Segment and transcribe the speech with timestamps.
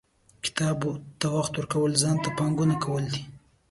[0.45, 0.77] •کتاب
[1.19, 3.21] ته وخت ورکول، ځان ته پانګونه کول دي.